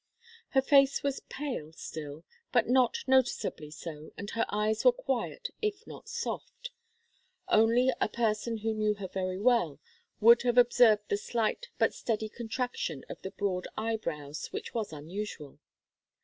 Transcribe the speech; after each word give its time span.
Her 0.57 0.63
face 0.63 1.03
was 1.03 1.19
pale 1.29 1.71
still, 1.73 2.23
but 2.51 2.67
not 2.67 2.97
noticeably 3.05 3.69
so, 3.69 4.11
and 4.17 4.31
her 4.31 4.47
eyes 4.49 4.83
were 4.83 4.91
quiet 4.91 5.49
if 5.61 5.85
not 5.85 6.09
soft. 6.09 6.71
Only 7.47 7.91
a 8.01 8.09
person 8.09 8.57
who 8.57 8.73
knew 8.73 8.95
her 8.95 9.07
very 9.07 9.37
well 9.37 9.79
would 10.19 10.41
have 10.41 10.57
observed 10.57 11.03
the 11.09 11.17
slight 11.17 11.67
but 11.77 11.93
steady 11.93 12.29
contraction 12.29 13.05
of 13.09 13.21
the 13.21 13.29
broad 13.29 13.67
eyebrows, 13.77 14.47
which 14.47 14.73
was 14.73 14.91
unusual. 14.91 15.59